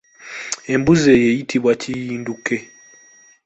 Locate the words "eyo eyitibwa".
1.15-1.71